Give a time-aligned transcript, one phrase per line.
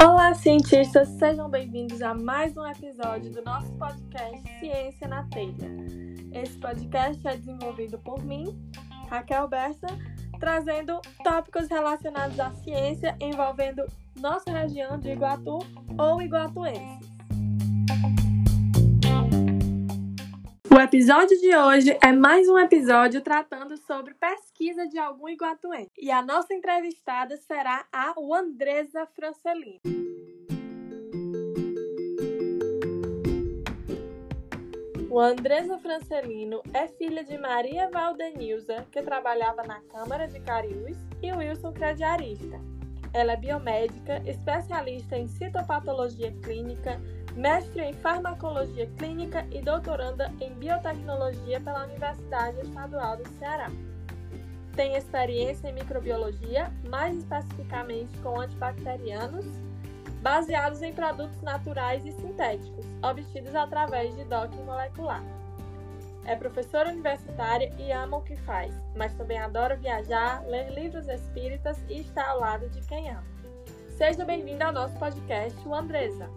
[0.00, 1.08] Olá, cientistas!
[1.08, 5.70] Sejam bem-vindos a mais um episódio do nosso podcast Ciência na Telha.
[6.32, 8.56] Esse podcast é desenvolvido por mim,
[9.08, 9.86] Raquel Bessa,
[10.38, 13.84] trazendo tópicos relacionados à ciência envolvendo
[14.20, 15.58] nossa região de Iguatu
[15.98, 17.12] ou iguatuenses.
[20.74, 25.90] O episódio de hoje é mais um episódio tratando sobre pesquisa de algum iguatuense.
[25.98, 29.80] E a nossa entrevistada será a Andresa Francelino.
[35.10, 41.30] O Andresa Francelino é filha de Maria Valdenilza, que trabalhava na Câmara de Cariús, e
[41.30, 42.58] Wilson Crediarista.
[43.12, 46.98] Ela é biomédica, especialista em citopatologia clínica,
[47.34, 53.70] mestre em farmacologia clínica e doutoranda em biotecnologia pela Universidade Estadual do Ceará.
[54.74, 59.44] Tem experiência em microbiologia, mais especificamente com antibacterianos,
[60.22, 65.22] baseados em produtos naturais e sintéticos, obtidos através de docking molecular.
[66.24, 71.76] É professora universitária e ama o que faz, mas também adora viajar, ler livros espíritas
[71.88, 73.24] e estar ao lado de quem ama.
[73.98, 76.30] Seja bem-vinda ao nosso podcast, o Andresa.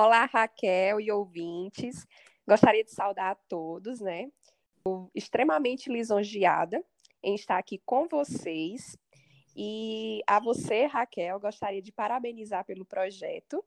[0.00, 2.06] Olá, Raquel e ouvintes.
[2.46, 4.30] Gostaria de saudar a todos, né?
[4.76, 6.84] Estou extremamente lisonjeada
[7.20, 8.96] em estar aqui com vocês.
[9.56, 13.60] E a você, Raquel, gostaria de parabenizar pelo projeto.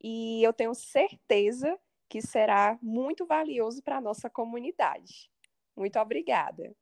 [0.00, 1.76] E eu tenho certeza
[2.08, 5.28] que será muito valioso para a nossa comunidade.
[5.76, 6.72] Muito obrigada.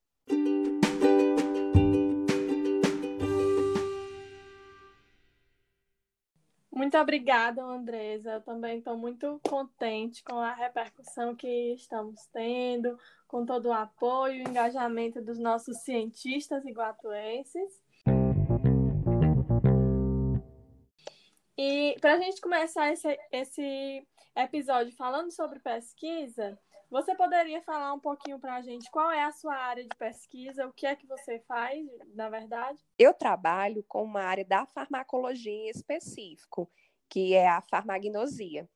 [6.74, 8.32] Muito obrigada, Andresa.
[8.32, 12.98] Eu também estou muito contente com a repercussão que estamos tendo,
[13.28, 17.82] com todo o apoio e engajamento dos nossos cientistas iguatuenses.
[21.58, 26.58] E para a gente começar esse, esse episódio falando sobre pesquisa,
[26.92, 30.66] você poderia falar um pouquinho para a gente qual é a sua área de pesquisa,
[30.66, 32.78] o que é que você faz, na verdade?
[32.98, 36.70] Eu trabalho com uma área da farmacologia em específico,
[37.08, 38.68] que é a farmagnosia.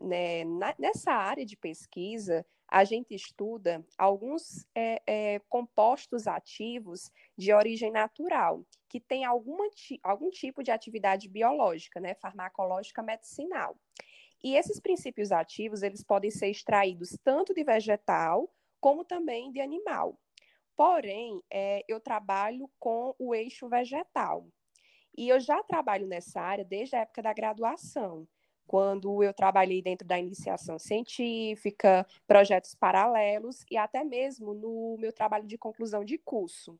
[0.00, 0.44] Né?
[0.78, 8.64] nessa área de pesquisa, a gente estuda alguns é, é, compostos ativos de origem natural,
[8.88, 9.68] que têm alguma,
[10.02, 12.14] algum tipo de atividade biológica, né?
[12.14, 13.76] farmacológica medicinal.
[14.42, 18.48] E esses princípios ativos, eles podem ser extraídos tanto de vegetal
[18.80, 20.18] como também de animal.
[20.76, 24.46] Porém, é, eu trabalho com o eixo vegetal.
[25.16, 28.28] E eu já trabalho nessa área desde a época da graduação,
[28.68, 35.46] quando eu trabalhei dentro da iniciação científica, projetos paralelos e até mesmo no meu trabalho
[35.46, 36.78] de conclusão de curso.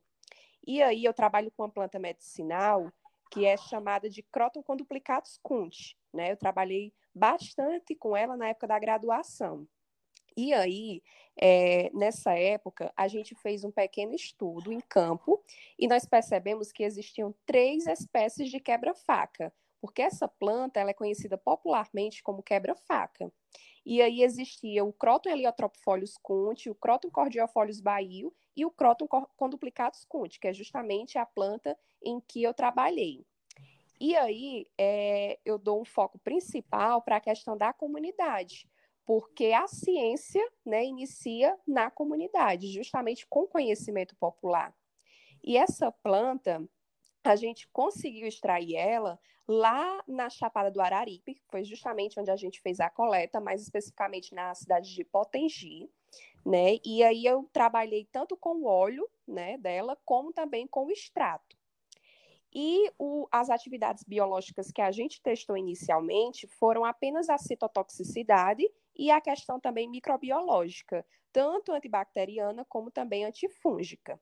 [0.65, 2.89] E aí eu trabalho com uma planta medicinal
[3.31, 5.95] que é chamada de Croton conduplicatus cunt.
[6.13, 6.31] Né?
[6.31, 9.67] Eu trabalhei bastante com ela na época da graduação.
[10.35, 11.03] E aí,
[11.35, 15.43] é, nessa época, a gente fez um pequeno estudo em campo
[15.77, 21.37] e nós percebemos que existiam três espécies de quebra-faca, porque essa planta ela é conhecida
[21.37, 23.31] popularmente como quebra-faca.
[23.85, 30.05] E aí existia o Croton heliotropofolius cunt, o Croton cordiofolius baio e o Croton conduplicatus
[30.05, 33.25] cunt, que é justamente a planta em que eu trabalhei.
[33.99, 38.69] E aí é, eu dou um foco principal para a questão da comunidade,
[39.05, 44.73] porque a ciência né, inicia na comunidade, justamente com conhecimento popular.
[45.43, 46.63] E essa planta,
[47.23, 52.35] a gente conseguiu extrair ela lá na Chapada do Araripe, que foi justamente onde a
[52.35, 55.89] gente fez a coleta, mais especificamente na cidade de Potengi,
[56.45, 56.77] né?
[56.85, 61.58] E aí eu trabalhei tanto com o óleo, né, dela, como também com o extrato.
[62.53, 68.63] E o, as atividades biológicas que a gente testou inicialmente foram apenas a citotoxicidade
[68.95, 74.19] e a questão também microbiológica, tanto antibacteriana como também antifúngica.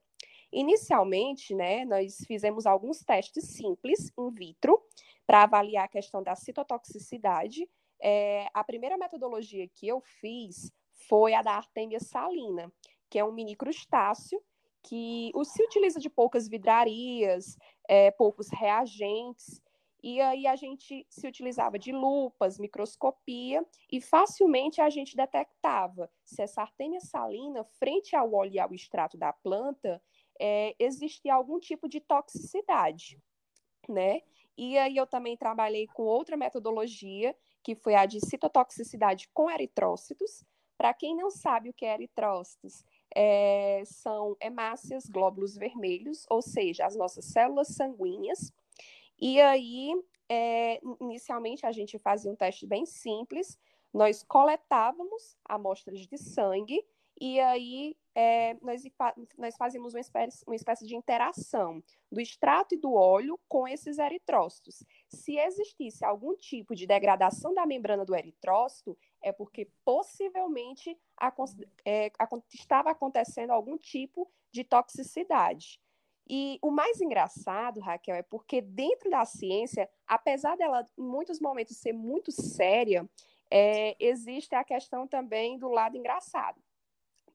[0.52, 4.82] Inicialmente, né, nós fizemos alguns testes simples in vitro
[5.26, 7.68] para avaliar a questão da citotoxicidade.
[8.00, 10.72] É, a primeira metodologia que eu fiz
[11.08, 12.72] foi a da Artemia salina,
[13.10, 14.42] que é um mini crustáceo
[14.82, 17.58] que se utiliza de poucas vidrarias,
[17.88, 19.60] é, poucos reagentes,
[20.02, 26.40] e aí a gente se utilizava de lupas, microscopia, e facilmente a gente detectava se
[26.42, 30.00] essa artêmia salina, frente ao óleo e ao extrato da planta,
[30.40, 33.20] é, existia algum tipo de toxicidade,
[33.88, 34.22] né?
[34.56, 40.44] E aí eu também trabalhei com outra metodologia, que foi a de citotoxicidade com eritrócitos,
[40.78, 46.86] Para quem não sabe o que é eritrócitos, é, são hemácias, glóbulos vermelhos, ou seja,
[46.86, 48.52] as nossas células sanguíneas.
[49.20, 49.92] E aí,
[50.28, 53.58] é, inicialmente, a gente fazia um teste bem simples.
[53.92, 56.84] Nós coletávamos amostras de sangue
[57.20, 58.82] e aí é, nós,
[59.36, 63.98] nós fazíamos uma espécie, uma espécie de interação do extrato e do óleo com esses
[63.98, 64.84] eritrócitos.
[65.08, 71.32] Se existisse algum tipo de degradação da membrana do eritrócito, é porque possivelmente a,
[71.84, 75.80] é, a, estava acontecendo algum tipo de toxicidade.
[76.30, 81.78] E o mais engraçado, Raquel, é porque dentro da ciência, apesar dela em muitos momentos
[81.78, 83.08] ser muito séria,
[83.50, 86.62] é, existe a questão também do lado engraçado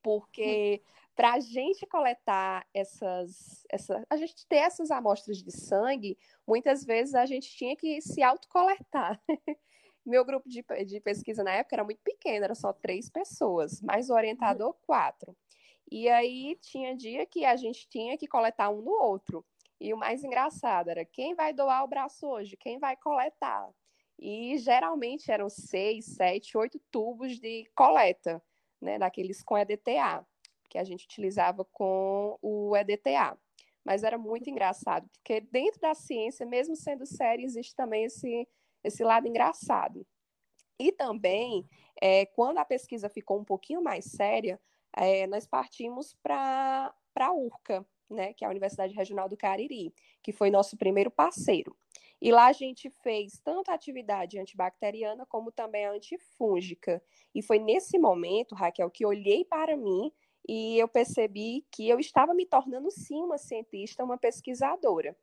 [0.04, 0.84] porque
[1.16, 7.16] para a gente coletar essas, essa, a gente ter essas amostras de sangue, muitas vezes
[7.16, 9.20] a gente tinha que se autocoletar.
[10.06, 14.10] Meu grupo de, de pesquisa na época era muito pequeno, era só três pessoas, mais
[14.10, 14.76] o orientador, uhum.
[14.86, 15.36] quatro.
[15.92, 19.46] E aí tinha dia que a gente tinha que coletar um no outro.
[19.80, 23.70] E o mais engraçado era quem vai doar o braço hoje, quem vai coletar.
[24.20, 28.42] E geralmente eram seis, sete, oito tubos de coleta
[28.82, 30.26] né, daqueles com EDTA,
[30.70, 33.38] que a gente utilizava com o EDTA.
[33.84, 38.48] Mas era muito engraçado, porque dentro da ciência, mesmo sendo séria, existe também esse,
[38.84, 40.06] esse lado engraçado.
[40.80, 41.68] E também,
[42.02, 44.60] é, quando a pesquisa ficou um pouquinho mais séria,
[44.96, 50.32] é, nós partimos para a URCA, né, que é a Universidade Regional do Cariri, que
[50.32, 51.76] foi nosso primeiro parceiro.
[52.22, 57.04] E lá a gente fez tanto a atividade antibacteriana como também a antifúngica.
[57.36, 60.12] E foi nesse momento, Raquel, que olhei para mim
[60.48, 65.18] e eu percebi que eu estava me tornando sim uma cientista, uma pesquisadora.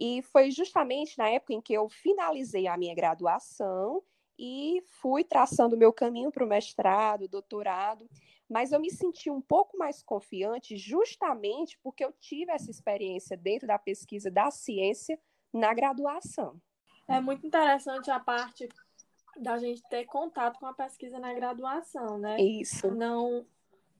[0.00, 4.02] E foi justamente na época em que eu finalizei a minha graduação
[4.38, 8.08] e fui traçando o meu caminho para o mestrado, doutorado,
[8.48, 13.68] mas eu me senti um pouco mais confiante justamente porque eu tive essa experiência dentro
[13.68, 15.20] da pesquisa da ciência
[15.52, 16.58] na graduação.
[17.06, 18.66] É muito interessante a parte
[19.36, 22.40] da gente ter contato com a pesquisa na graduação, né?
[22.40, 22.90] Isso.
[22.90, 23.46] Não,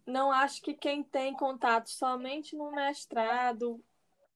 [0.06, 3.84] não acho que quem tem contato somente no mestrado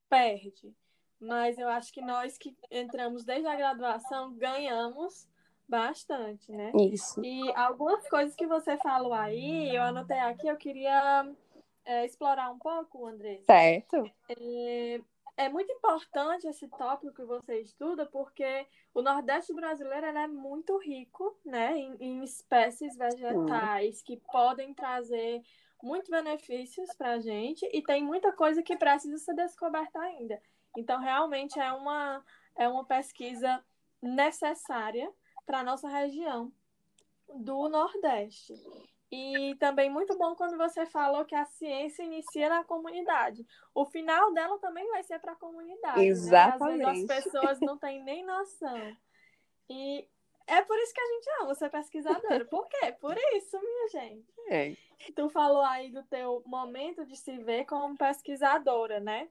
[0.09, 0.75] perde,
[1.21, 5.29] mas eu acho que nós que entramos desde a graduação ganhamos
[5.69, 6.73] bastante, né?
[6.75, 7.25] Isso.
[7.25, 11.27] E algumas coisas que você falou aí, eu anotei aqui, eu queria
[11.85, 13.41] é, explorar um pouco, André.
[13.45, 14.05] Certo.
[14.29, 15.01] É,
[15.37, 21.37] é muito importante esse tópico que você estuda, porque o Nordeste brasileiro é muito rico
[21.45, 25.43] né, em, em espécies vegetais que podem trazer
[25.83, 30.41] muitos benefícios para a gente e tem muita coisa que precisa ser descoberta ainda.
[30.77, 32.25] Então, realmente é uma,
[32.57, 33.65] é uma pesquisa
[34.01, 35.11] necessária
[35.47, 36.53] para a nossa região
[37.29, 38.55] do Nordeste.
[39.11, 43.47] E também muito bom quando você falou que a ciência inicia na comunidade.
[43.73, 46.05] O final dela também vai ser para a comunidade.
[46.05, 46.79] Exatamente.
[46.79, 46.85] Né?
[46.85, 48.97] Às vezes as pessoas não têm nem noção.
[49.71, 50.09] E
[50.47, 52.45] é por isso que a gente ama ser pesquisadora.
[52.47, 52.93] Por quê?
[53.01, 54.35] Por isso, minha gente.
[54.49, 54.77] É.
[55.15, 59.29] Tu falou aí do teu momento de se ver como pesquisadora, né?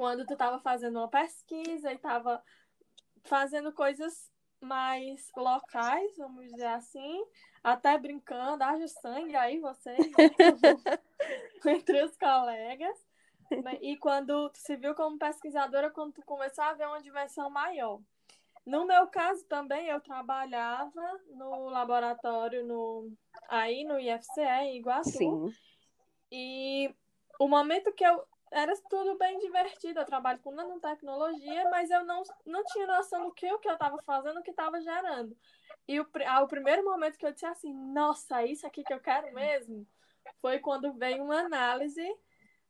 [0.00, 2.42] Quando tu estava fazendo uma pesquisa e estava
[3.24, 7.22] fazendo coisas mais locais, vamos dizer assim,
[7.62, 9.98] até brincando, haja sangue aí vocês,
[11.66, 12.96] entre os colegas.
[13.82, 18.00] E quando tu se viu como pesquisadora, quando tu começou a ver uma dimensão maior.
[18.64, 23.12] No meu caso também, eu trabalhava no laboratório no,
[23.50, 25.12] aí no IFCE, em Iguaçu.
[25.12, 25.52] Sim.
[26.32, 26.94] E
[27.38, 30.00] o momento que eu era tudo bem divertido.
[30.00, 33.74] Eu trabalho com nanotecnologia, mas eu não, não tinha noção do que o que eu
[33.74, 35.36] estava fazendo, o que estava gerando.
[35.86, 39.00] E o, ah, o primeiro momento que eu disse assim, nossa, isso aqui que eu
[39.00, 39.86] quero mesmo,
[40.40, 42.06] foi quando veio uma análise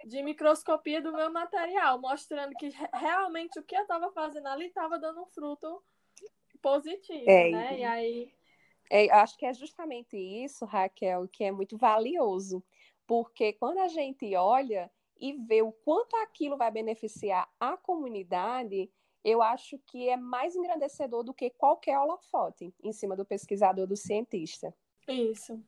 [0.05, 4.99] de microscopia do meu material, mostrando que realmente o que eu estava fazendo ali estava
[4.99, 5.83] dando um fruto
[6.63, 7.79] positivo, é, né?
[7.79, 8.35] E aí...
[8.91, 12.65] É, acho que é justamente isso, Raquel, que é muito valioso,
[13.07, 18.91] porque quando a gente olha e ver o quanto aquilo vai beneficiar a comunidade,
[19.23, 23.97] eu acho que é mais engrandecedor do que qualquer holofote em cima do pesquisador, do
[23.97, 24.75] cientista.
[25.07, 25.63] Isso.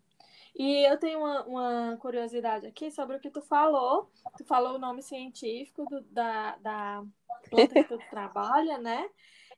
[0.54, 4.10] E eu tenho uma, uma curiosidade aqui sobre o que tu falou.
[4.36, 7.04] Tu falou o nome científico do, da, da
[7.48, 9.08] planta que tu trabalha, né?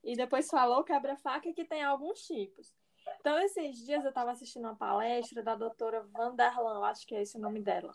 [0.02, 2.72] E depois falou quebra-faca que tem alguns tipos.
[3.20, 7.36] Então, esses dias eu estava assistindo uma palestra da doutora Vanderlan, acho que é esse
[7.36, 7.94] o nome dela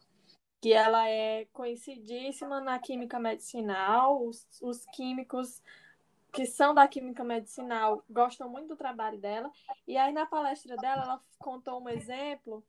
[0.62, 4.24] que ela é conhecidíssima na química medicinal.
[4.26, 5.62] Os, os químicos
[6.32, 9.52] que são da química medicinal gostam muito do trabalho dela.
[9.88, 12.64] E aí, na palestra dela, ela contou um exemplo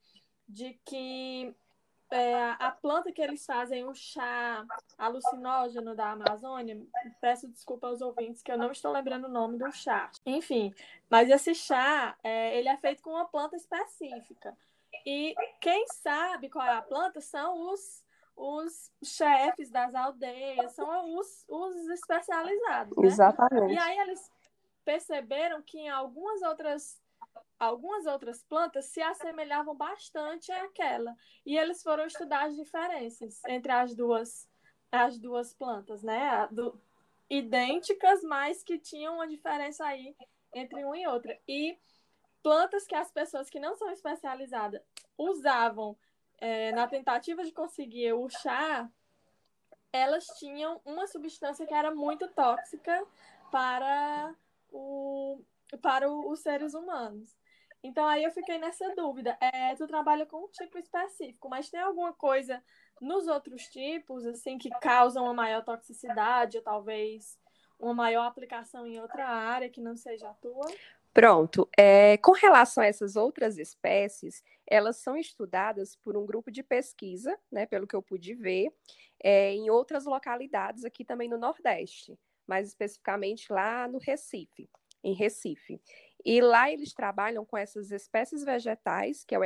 [0.49, 1.55] de que
[2.11, 4.65] é, a planta que eles fazem o chá
[4.99, 6.81] alucinógeno da Amazônia,
[7.21, 10.11] peço desculpa aos ouvintes que eu não estou lembrando o nome do chá.
[10.27, 10.75] Enfim,
[11.09, 14.57] mas esse chá, é, ele é feito com uma planta específica.
[15.07, 18.05] E quem sabe qual é a planta são os,
[18.37, 22.97] os chefes das aldeias, são os, os especializados.
[22.97, 23.07] Né?
[23.07, 23.75] Exatamente.
[23.75, 24.31] E aí eles
[24.85, 27.01] perceberam que em algumas outras
[27.59, 31.15] algumas outras plantas se assemelhavam bastante àquela.
[31.45, 34.49] E eles foram estudar as diferenças entre as duas,
[34.91, 36.49] as duas plantas, né?
[36.51, 36.81] Do,
[37.31, 40.17] idênticas, mas que tinham uma diferença aí
[40.53, 41.39] entre uma e outra.
[41.47, 41.79] E
[42.43, 44.81] plantas que as pessoas que não são especializadas
[45.17, 45.97] usavam
[46.39, 48.89] é, na tentativa de conseguir o chá,
[49.93, 53.05] elas tinham uma substância que era muito tóxica
[53.51, 54.35] para,
[54.73, 55.41] o,
[55.83, 57.37] para o, os seres humanos.
[57.83, 59.37] Então aí eu fiquei nessa dúvida.
[59.41, 62.63] É, tu trabalha com um tipo específico, mas tem alguma coisa
[63.01, 67.39] nos outros tipos, assim, que causam uma maior toxicidade, ou talvez
[67.79, 70.67] uma maior aplicação em outra área que não seja a tua?
[71.15, 71.69] Pronto.
[71.77, 77.37] É, com relação a essas outras espécies, elas são estudadas por um grupo de pesquisa,
[77.51, 78.69] né, pelo que eu pude ver,
[79.23, 84.71] é, em outras localidades aqui também no Nordeste, mais especificamente lá no Recife,
[85.03, 85.81] em Recife.
[86.25, 89.43] E lá eles trabalham com essas espécies vegetais, que é o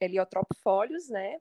[0.00, 1.38] Heliotropofolius, né?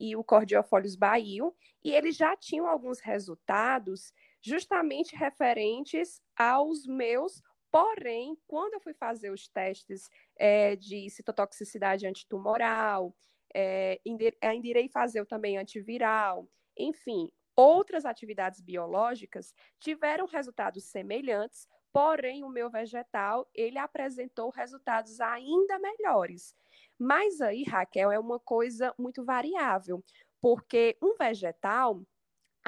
[0.00, 1.52] E o Cordiofolius baio,
[1.84, 9.30] e eles já tinham alguns resultados justamente referentes aos meus Porém, quando eu fui fazer
[9.30, 13.14] os testes é, de citotoxicidade antitumoral,
[13.54, 22.70] é, irei fazer também antiviral, enfim, outras atividades biológicas tiveram resultados semelhantes, Porém, o meu
[22.70, 26.54] vegetal, ele apresentou resultados ainda melhores.
[26.98, 30.04] Mas aí, Raquel, é uma coisa muito variável,
[30.40, 32.02] porque um vegetal,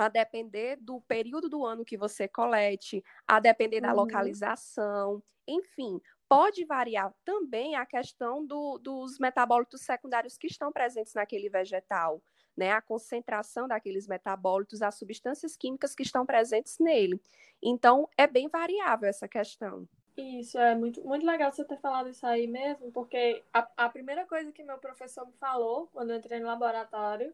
[0.01, 3.97] a depender do período do ano que você colete, a depender da uhum.
[3.97, 11.49] localização, enfim, pode variar também a questão do, dos metabólitos secundários que estão presentes naquele
[11.49, 12.23] vegetal
[12.57, 17.19] né, a concentração daqueles metabólitos, as substâncias químicas que estão presentes nele.
[17.63, 19.89] Então, é bem variável essa questão.
[20.17, 24.27] Isso, é muito, muito legal você ter falado isso aí mesmo, porque a, a primeira
[24.27, 27.33] coisa que meu professor me falou quando eu entrei no laboratório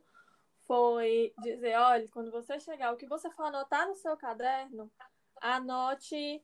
[0.67, 4.91] foi dizer, olha, quando você chegar, o que você for anotar no seu caderno,
[5.41, 6.43] anote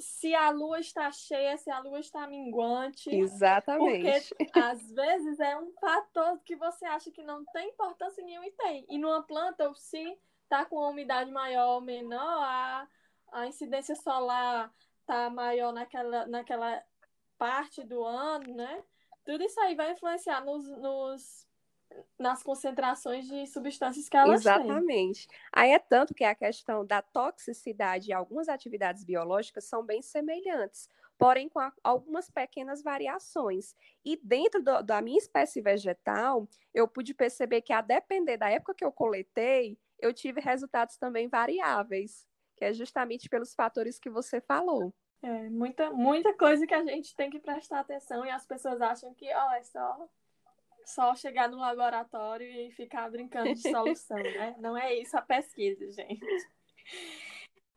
[0.00, 3.10] se a lua está cheia, se a lua está minguante.
[3.14, 4.34] Exatamente.
[4.34, 8.52] Porque às vezes é um fator que você acha que não tem importância nenhuma e
[8.52, 8.86] tem.
[8.88, 12.88] E numa planta, se está com uma umidade maior ou menor, a,
[13.32, 16.82] a incidência solar está maior naquela, naquela
[17.36, 18.82] parte do ano, né?
[19.24, 21.46] Tudo isso aí vai influenciar nos, nos
[22.18, 24.66] nas concentrações de substâncias que elas Exatamente.
[24.66, 24.76] têm.
[24.76, 25.28] Exatamente.
[25.52, 30.88] Aí é tanto que a questão da toxicidade e algumas atividades biológicas são bem semelhantes,
[31.18, 33.74] porém com a, algumas pequenas variações.
[34.04, 38.74] E dentro do, da minha espécie vegetal, eu pude perceber que a depender da época
[38.74, 44.40] que eu coletei, eu tive resultados também variáveis, que é justamente pelos fatores que você
[44.40, 44.92] falou.
[45.22, 49.12] É, muita, muita coisa que a gente tem que prestar atenção e as pessoas acham
[49.12, 50.08] que, ó, é só
[50.90, 54.54] só chegar no laboratório e ficar brincando de solução, né?
[54.60, 56.20] Não é isso a pesquisa, gente.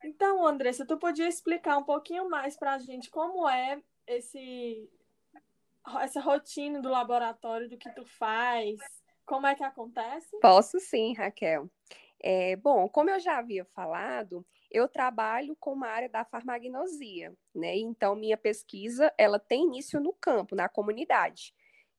[0.04, 4.90] Então, Andressa, tu podia explicar um pouquinho mais para a gente como é esse
[6.02, 8.80] essa rotina do laboratório, do que tu faz,
[9.26, 10.40] como é que acontece?
[10.40, 11.70] Posso sim, Raquel.
[12.22, 17.76] É, bom, como eu já havia falado, eu trabalho com uma área da farmagnosia, né?
[17.76, 21.54] Então, minha pesquisa, ela tem início no campo, na comunidade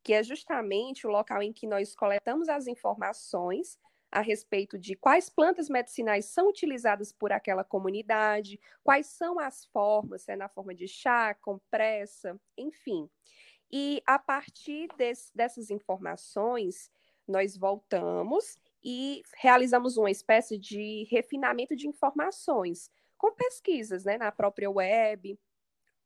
[0.04, 3.78] que é justamente o local em que nós coletamos as informações
[4.12, 10.28] a respeito de quais plantas medicinais são utilizadas por aquela comunidade, quais são as formas,
[10.28, 13.10] é na forma de chá, compressa, enfim.
[13.72, 16.92] E a partir desse, dessas informações,
[17.26, 24.70] nós voltamos e realizamos uma espécie de refinamento de informações, com pesquisas né, na própria
[24.70, 25.36] web,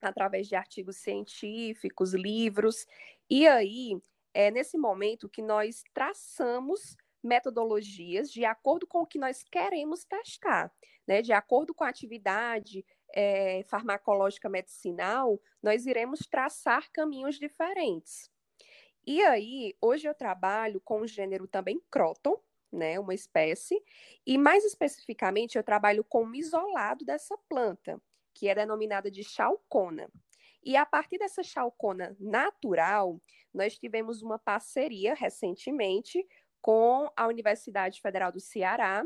[0.00, 2.86] através de artigos científicos, livros.
[3.30, 4.00] E aí,
[4.32, 10.72] é nesse momento que nós traçamos metodologias de acordo com o que nós queremos testar,
[11.06, 11.20] né?
[11.20, 18.30] De acordo com a atividade é, farmacológica medicinal, nós iremos traçar caminhos diferentes.
[19.06, 23.82] E aí, hoje eu trabalho com o gênero também Croton, né, uma espécie,
[24.26, 28.00] e mais especificamente eu trabalho com o isolado dessa planta,
[28.34, 30.10] que é denominada de chalcona.
[30.68, 33.18] E a partir dessa chalcona natural,
[33.54, 36.22] nós tivemos uma parceria recentemente
[36.60, 39.02] com a Universidade Federal do Ceará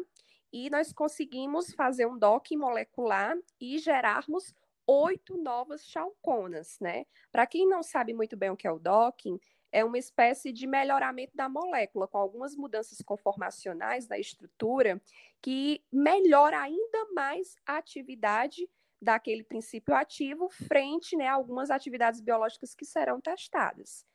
[0.53, 4.53] e nós conseguimos fazer um docking molecular e gerarmos
[4.89, 7.07] oito novas chalconas, né?
[7.31, 9.39] Para quem não sabe muito bem o que é o docking,
[9.71, 15.01] é uma espécie de melhoramento da molécula, com algumas mudanças conformacionais da estrutura,
[15.41, 18.69] que melhora ainda mais a atividade
[19.03, 24.07] daquele princípio ativo frente né, a algumas atividades biológicas que serão testadas.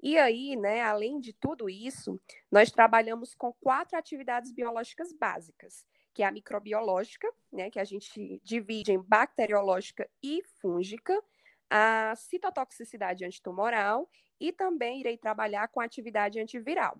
[0.00, 6.22] E aí, né, além de tudo isso, nós trabalhamos com quatro atividades biológicas básicas, que
[6.22, 11.20] é a microbiológica, né, que a gente divide em bacteriológica e fúngica,
[11.68, 14.08] a citotoxicidade antitumoral
[14.40, 16.96] e também irei trabalhar com atividade antiviral.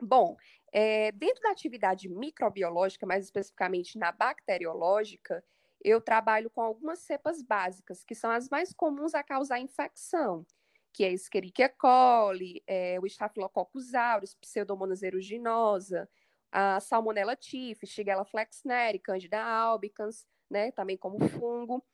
[0.00, 0.34] Bom,
[0.72, 5.44] é, dentro da atividade microbiológica, mais especificamente na bacteriológica,
[5.84, 10.46] eu trabalho com algumas cepas básicas, que são as mais comuns a causar infecção,
[10.92, 16.08] que é Escherichia coli, é, o Staphylococcus aureus, Pseudomonas aeruginosa,
[16.50, 21.84] a Salmonella typhi, Shigella flexneri, Candida albicans, né, também como fungo.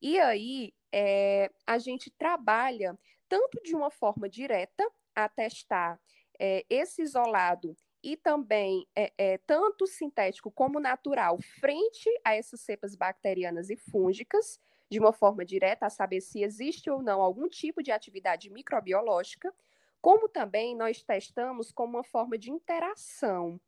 [0.00, 6.00] E aí, é, a gente trabalha tanto de uma forma direta, a testar
[6.38, 12.96] é, esse isolado e também é, é, tanto sintético como natural frente a essas cepas
[12.96, 17.82] bacterianas e fúngicas, de uma forma direta, a saber se existe ou não algum tipo
[17.82, 19.54] de atividade microbiológica,
[20.00, 23.60] como também nós testamos como uma forma de interação,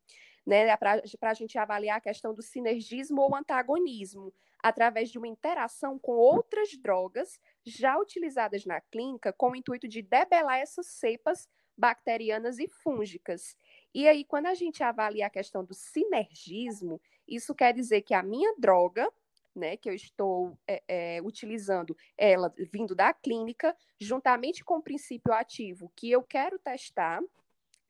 [0.46, 5.98] né, para a gente avaliar a questão do sinergismo ou antagonismo, através de uma interação
[5.98, 12.58] com outras drogas já utilizadas na clínica, com o intuito de debelar essas cepas bacterianas
[12.58, 13.56] e fúngicas.
[13.94, 18.22] E aí, quando a gente avalia a questão do sinergismo, isso quer dizer que a
[18.22, 19.10] minha droga,
[19.54, 25.32] né, que eu estou é, é, utilizando ela vindo da clínica, juntamente com o princípio
[25.32, 27.20] ativo que eu quero testar,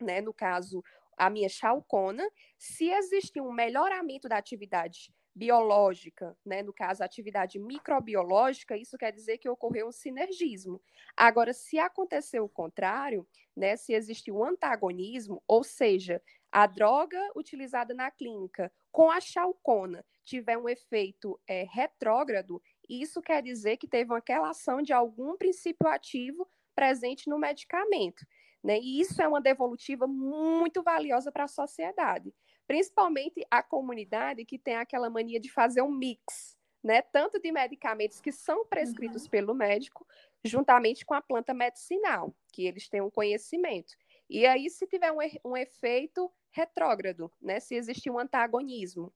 [0.00, 0.82] né, no caso,
[1.16, 2.28] a minha chalcona,
[2.58, 9.38] se existe um melhoramento da atividade biológica, né, no caso, atividade microbiológica, isso quer dizer
[9.38, 10.80] que ocorreu um sinergismo.
[11.16, 13.26] Agora, se acontecer o contrário,
[13.56, 20.04] né, se existe um antagonismo, ou seja, a droga utilizada na clínica com a chalcona
[20.22, 25.88] tiver um efeito é, retrógrado, isso quer dizer que teve uma relação de algum princípio
[25.88, 28.24] ativo presente no medicamento.
[28.62, 28.78] Né?
[28.78, 32.32] E isso é uma devolutiva muito valiosa para a sociedade
[32.72, 37.02] principalmente a comunidade que tem aquela mania de fazer um mix, né?
[37.02, 39.28] Tanto de medicamentos que são prescritos uhum.
[39.28, 40.06] pelo médico,
[40.42, 43.92] juntamente com a planta medicinal, que eles têm um conhecimento.
[44.26, 47.60] E aí, se tiver um, um efeito retrógrado, né?
[47.60, 49.12] Se existir um antagonismo.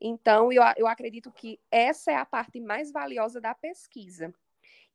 [0.00, 4.32] Então, eu, eu acredito que essa é a parte mais valiosa da pesquisa.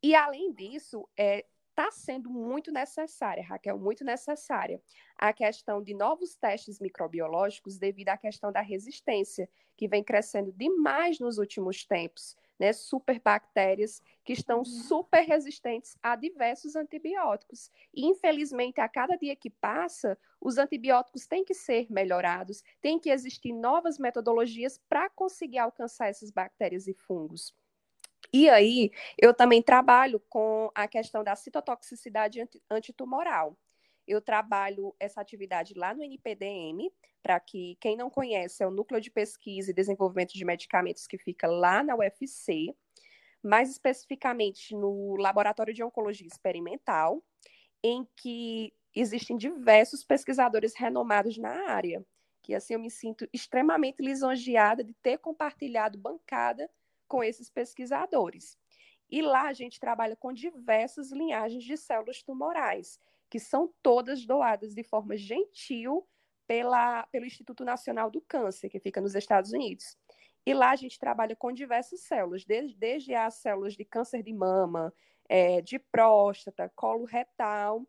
[0.01, 4.81] E, além disso, é, está sendo muito necessária, Raquel, muito necessária,
[5.17, 11.19] a questão de novos testes microbiológicos devido à questão da resistência, que vem crescendo demais
[11.19, 12.71] nos últimos tempos, né?
[12.73, 14.65] Superbactérias que estão uhum.
[14.65, 17.71] super resistentes a diversos antibióticos.
[17.93, 23.09] E, infelizmente, a cada dia que passa, os antibióticos têm que ser melhorados, tem que
[23.09, 27.55] existir novas metodologias para conseguir alcançar essas bactérias e fungos.
[28.33, 33.57] E aí, eu também trabalho com a questão da citotoxicidade antitumoral.
[34.07, 36.89] Eu trabalho essa atividade lá no NPDM,
[37.21, 41.17] para que quem não conhece, é o Núcleo de Pesquisa e Desenvolvimento de Medicamentos que
[41.17, 42.73] fica lá na UFC,
[43.43, 47.21] mais especificamente no Laboratório de Oncologia Experimental,
[47.83, 52.03] em que existem diversos pesquisadores renomados na área,
[52.41, 56.69] que assim eu me sinto extremamente lisonjeada de ter compartilhado bancada
[57.11, 58.57] com esses pesquisadores.
[59.09, 62.97] E lá a gente trabalha com diversas linhagens de células tumorais,
[63.29, 66.07] que são todas doadas de forma gentil
[66.47, 69.97] pela, pelo Instituto Nacional do Câncer, que fica nos Estados Unidos.
[70.45, 74.31] E lá a gente trabalha com diversas células, desde, desde as células de câncer de
[74.31, 74.93] mama,
[75.27, 77.85] é, de próstata, colo retal.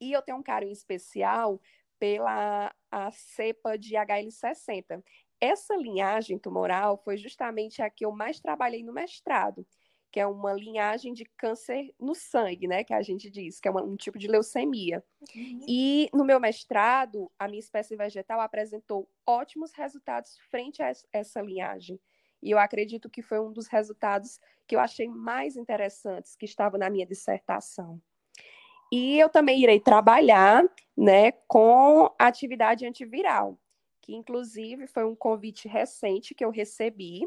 [0.00, 1.60] E eu tenho um carinho especial
[2.00, 5.04] pela a cepa de HL60,
[5.40, 9.66] essa linhagem tumoral foi justamente a que eu mais trabalhei no mestrado,
[10.12, 13.70] que é uma linhagem de câncer no sangue, né, que a gente diz, que é
[13.70, 15.02] uma, um tipo de leucemia.
[15.34, 15.64] Uhum.
[15.68, 21.98] E no meu mestrado, a minha espécie vegetal apresentou ótimos resultados frente a essa linhagem.
[22.42, 26.78] E eu acredito que foi um dos resultados que eu achei mais interessantes que estavam
[26.78, 28.00] na minha dissertação.
[28.92, 30.64] E eu também irei trabalhar,
[30.96, 33.56] né, com atividade antiviral
[34.10, 37.20] que inclusive foi um convite recente que eu recebi,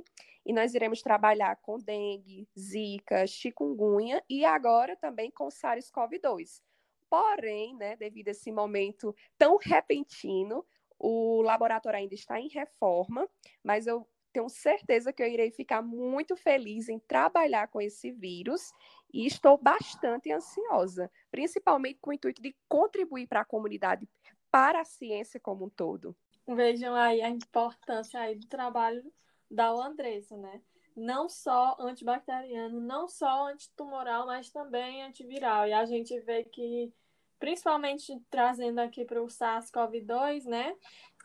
[0.46, 6.62] e nós iremos trabalhar com dengue, zika, chikungunya e agora também com SARS-CoV-2.
[7.10, 10.66] Porém, né, devido a esse momento tão repentino,
[11.00, 13.30] o laboratório ainda está em reforma,
[13.64, 18.74] mas eu tenho certeza que eu irei ficar muito feliz em trabalhar com esse vírus
[19.14, 24.10] e estou bastante ansiosa, principalmente com o intuito de contribuir para a comunidade,
[24.52, 26.14] para a ciência como um todo.
[26.48, 29.04] Vejam aí a importância aí do trabalho
[29.50, 30.62] da Andressa, né?
[30.96, 35.68] Não só antibacteriano, não só antitumoral, mas também antiviral.
[35.68, 36.94] E a gente vê que,
[37.40, 40.76] principalmente trazendo aqui para o SARS-CoV-2, né?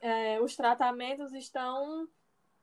[0.01, 2.09] É, os tratamentos estão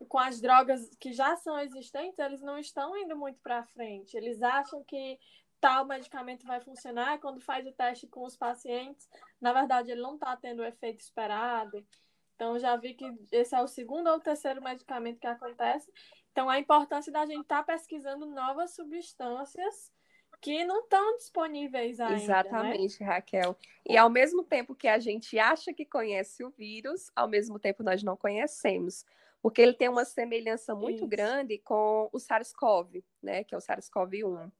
[0.07, 4.15] com as drogas que já são existentes, eles não estão indo muito para frente.
[4.15, 5.19] Eles acham que
[5.59, 9.09] tal medicamento vai funcionar, quando faz o teste com os pacientes,
[9.41, 11.85] na verdade ele não está tendo o efeito esperado.
[12.35, 15.91] Então já vi que esse é o segundo ou terceiro medicamento que acontece.
[16.31, 19.91] Então a importância da gente estar tá pesquisando novas substâncias
[20.41, 22.13] que não estão disponíveis ainda.
[22.13, 22.23] Né?
[22.23, 23.07] Exatamente, né?
[23.07, 23.57] Raquel.
[23.87, 27.83] E ao mesmo tempo que a gente acha que conhece o vírus, ao mesmo tempo
[27.83, 29.05] nós não conhecemos
[29.45, 31.07] porque ele tem uma semelhança muito Isso.
[31.07, 34.51] grande com o SARS-CoV, né, que é o SARS-CoV-1.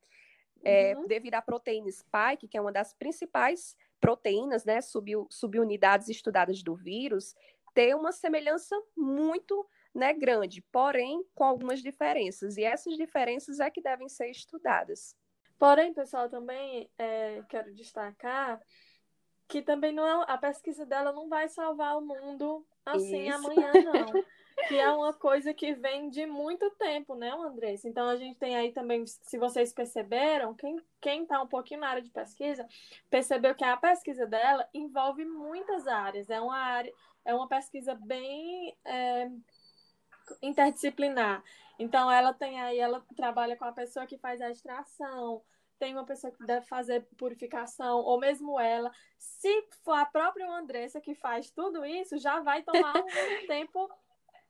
[0.63, 1.07] É, uhum.
[1.07, 6.75] devido à proteína spike, que é uma das principais proteínas, né, sub, subunidades estudadas do
[6.75, 7.33] vírus,
[7.75, 12.57] tem uma semelhança muito né, grande, porém com algumas diferenças.
[12.57, 15.15] E essas diferenças é que devem ser estudadas.
[15.59, 18.59] Porém, pessoal, também é, quero destacar
[19.47, 23.37] que também não é, a pesquisa dela não vai salvar o mundo assim Isso.
[23.37, 24.23] amanhã, não.
[24.67, 27.87] que é uma coisa que vem de muito tempo, né, Andressa?
[27.87, 31.89] Então a gente tem aí também, se vocês perceberam, quem quem está um pouquinho na
[31.89, 32.67] área de pesquisa
[33.09, 36.29] percebeu que a pesquisa dela envolve muitas áreas.
[36.29, 36.91] É uma área,
[37.25, 39.29] é uma pesquisa bem é,
[40.41, 41.43] interdisciplinar.
[41.77, 45.41] Então ela tem aí, ela trabalha com a pessoa que faz a extração,
[45.77, 48.91] tem uma pessoa que deve fazer purificação, ou mesmo ela.
[49.17, 53.05] Se for a própria Andressa que faz tudo isso, já vai tomar um
[53.47, 53.89] tempo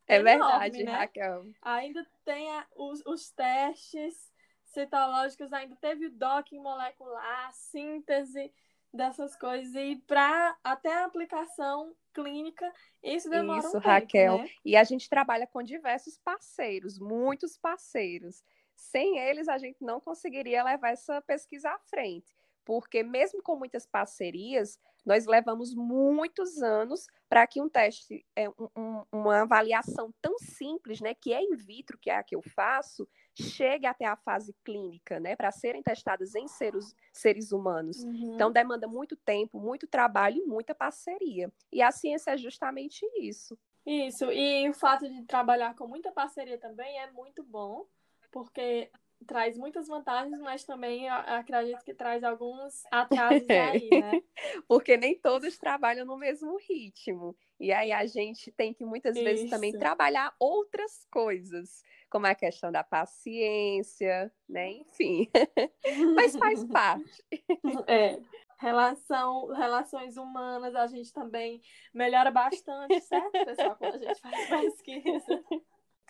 [0.08, 0.92] é enorme, verdade, né?
[0.92, 1.46] Raquel.
[1.64, 4.32] Ainda tem a, os, os testes
[4.66, 8.54] citológicos, ainda teve o docking molecular, síntese
[8.96, 12.72] dessas coisas, e para até a aplicação clínica,
[13.04, 14.38] isso demora isso, um tempo, Raquel.
[14.40, 14.50] Né?
[14.64, 18.44] E a gente trabalha com diversos parceiros, muitos parceiros.
[18.76, 23.86] Sem eles, a gente não conseguiria levar essa pesquisa à frente, porque mesmo com muitas
[23.86, 31.00] parcerias, nós levamos muitos anos para que um teste, é, um, uma avaliação tão simples,
[31.00, 34.56] né, que é in vitro, que é a que eu faço, chegue até a fase
[34.64, 38.04] clínica, né, para serem testadas em seres, seres humanos.
[38.04, 38.34] Uhum.
[38.34, 41.52] Então, demanda muito tempo, muito trabalho e muita parceria.
[41.72, 43.58] E a ciência é justamente isso.
[43.86, 47.86] Isso, e o fato de trabalhar com muita parceria também é muito bom,
[48.32, 48.90] porque
[49.26, 54.22] traz muitas vantagens, mas também acredito que traz alguns atrasos aí, né?
[54.68, 57.36] Porque nem todos trabalham no mesmo ritmo.
[57.60, 59.24] E aí a gente tem que muitas Isso.
[59.24, 64.72] vezes também trabalhar outras coisas, como a questão da paciência, né?
[64.72, 65.30] Enfim.
[66.16, 67.24] mas faz parte.
[67.88, 68.20] É.
[68.58, 71.62] Relação, relações humanas, a gente também
[71.94, 75.44] melhora bastante, certo, pessoal, quando a gente faz pesquisa.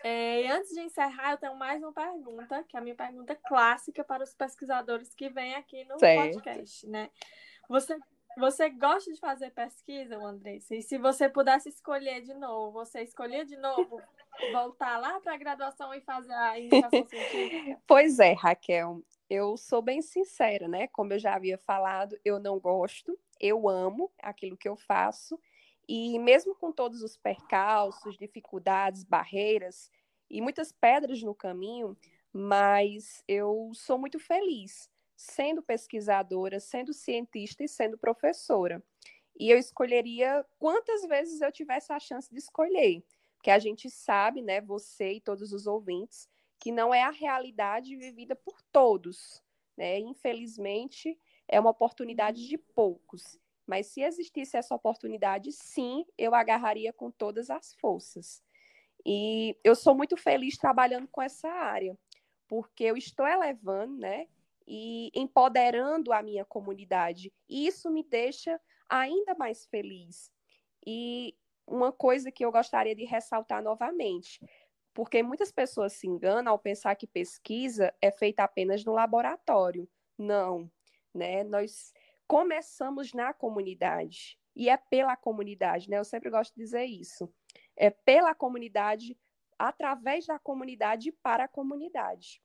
[0.04, 3.36] É, e antes de encerrar, eu tenho mais uma pergunta, que é a minha pergunta
[3.36, 6.34] clássica para os pesquisadores que vêm aqui no certo.
[6.34, 7.10] podcast, né?
[7.68, 7.98] Você,
[8.38, 10.76] você gosta de fazer pesquisa, Andressa?
[10.76, 14.02] E se você pudesse escolher de novo, você escolher de novo
[14.52, 17.82] voltar lá para a graduação e fazer a iniciação científica?
[17.88, 19.02] Pois é, Raquel.
[19.30, 20.88] Eu sou bem sincera, né?
[20.88, 25.40] Como eu já havia falado, eu não gosto, eu amo aquilo que eu faço.
[25.88, 29.92] E mesmo com todos os percalços, dificuldades, barreiras
[30.30, 31.98] e muitas pedras no caminho,
[32.34, 38.84] mas eu sou muito feliz sendo pesquisadora, sendo cientista e sendo professora.
[39.40, 43.04] E eu escolheria quantas vezes eu tivesse a chance de escolher,
[43.36, 46.28] porque a gente sabe, né, você e todos os ouvintes,
[46.60, 49.42] que não é a realidade vivida por todos,
[49.78, 50.00] né?
[50.00, 53.40] Infelizmente, é uma oportunidade de poucos.
[53.68, 58.44] Mas se existisse essa oportunidade, sim, eu agarraria com todas as forças.
[59.06, 61.98] E eu sou muito feliz trabalhando com essa área,
[62.48, 64.28] porque eu estou elevando, né,
[64.68, 67.32] e empoderando a minha comunidade.
[67.48, 70.32] E isso me deixa ainda mais feliz.
[70.86, 71.36] E
[71.68, 74.40] uma coisa que eu gostaria de ressaltar novamente,
[74.94, 79.90] porque muitas pessoas se enganam ao pensar que pesquisa é feita apenas no laboratório.
[80.18, 80.72] Não,
[81.14, 81.44] né?
[81.44, 81.94] Nós
[82.28, 86.00] começamos na comunidade e é pela comunidade, né?
[86.00, 87.32] Eu sempre gosto de dizer isso.
[87.78, 89.18] é pela comunidade,
[89.60, 92.42] através da comunidade para a comunidade.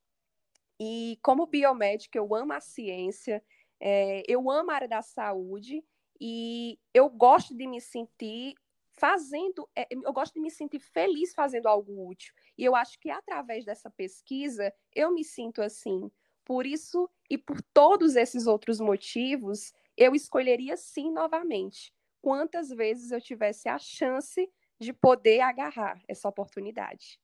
[0.78, 3.44] E como biomédica, eu amo a ciência,
[3.78, 5.84] é, eu amo a área da saúde
[6.20, 8.54] e eu gosto de me sentir
[8.92, 12.34] fazendo, é, eu gosto de me sentir feliz fazendo algo útil.
[12.56, 16.10] E eu acho que através dessa pesquisa eu me sinto assim.
[16.50, 21.94] Por isso e por todos esses outros motivos, eu escolheria sim novamente.
[22.20, 27.20] Quantas vezes eu tivesse a chance de poder agarrar essa oportunidade.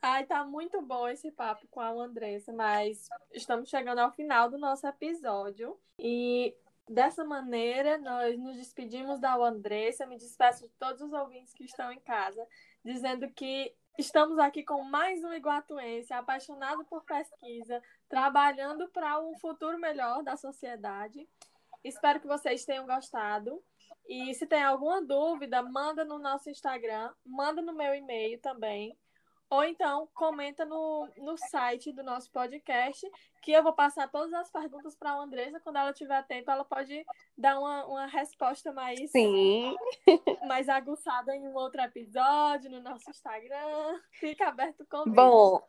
[0.00, 4.56] Ai, tá muito bom esse papo com a Andressa, mas estamos chegando ao final do
[4.56, 5.76] nosso episódio.
[5.98, 6.54] E
[6.92, 10.06] dessa maneira, nós nos despedimos da Andressa.
[10.06, 12.46] Me despeço de todos os ouvintes que estão em casa,
[12.84, 19.78] dizendo que estamos aqui com mais um iguatuense apaixonado por pesquisa, trabalhando para um futuro
[19.78, 21.28] melhor da sociedade.
[21.82, 23.62] Espero que vocês tenham gostado.
[24.06, 28.96] E se tem alguma dúvida, manda no nosso Instagram, manda no meu e-mail também
[29.52, 33.06] ou então, comenta no, no site do nosso podcast,
[33.42, 35.60] que eu vou passar todas as perguntas para a Andresa.
[35.60, 37.04] Quando ela tiver tempo, ela pode
[37.36, 39.76] dar uma, uma resposta mais, Sim.
[40.48, 44.00] mais aguçada em um outro episódio no nosso Instagram.
[44.12, 45.14] Fica aberto o convite.
[45.14, 45.62] Bom,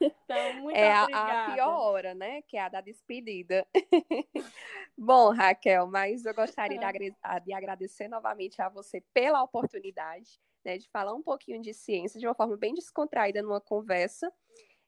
[0.00, 1.46] então, muito é obrigada.
[1.46, 2.42] a pior hora, né?
[2.42, 3.66] Que é a da despedida.
[4.96, 7.12] Bom, Raquel, mas eu gostaria de,
[7.44, 12.26] de agradecer novamente a você pela oportunidade né, de falar um pouquinho de ciência de
[12.26, 14.32] uma forma bem descontraída numa conversa,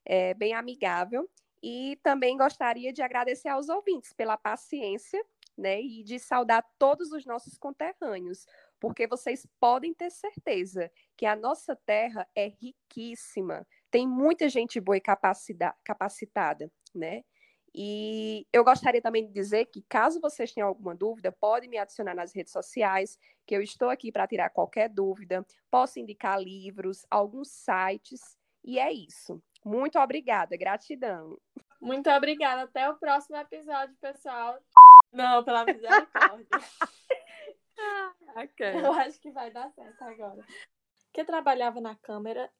[0.05, 1.29] é, bem amigável.
[1.63, 5.23] E também gostaria de agradecer aos ouvintes pela paciência
[5.57, 8.45] né, e de saudar todos os nossos conterrâneos,
[8.79, 14.97] porque vocês podem ter certeza que a nossa terra é riquíssima, tem muita gente boa
[14.97, 17.23] e capacitada, né?
[17.73, 22.15] E eu gostaria também de dizer que, caso vocês tenham alguma dúvida, pode me adicionar
[22.15, 25.45] nas redes sociais, que eu estou aqui para tirar qualquer dúvida.
[25.69, 29.41] Posso indicar livros, alguns sites, e é isso.
[29.63, 31.37] Muito obrigada, gratidão.
[31.81, 32.63] Muito obrigada.
[32.63, 34.59] Até o próximo episódio, pessoal.
[35.11, 36.47] Não, pela misericórdia.
[38.43, 38.79] okay.
[38.79, 40.45] Eu acho que vai dar certo agora.
[41.13, 42.51] Que trabalhava na câmera.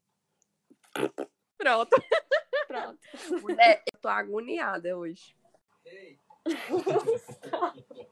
[1.58, 1.96] Pronto.
[2.70, 3.00] Pronto.
[3.42, 5.36] Mulher, eu tô agoniada hoje.
[5.84, 6.20] Ei.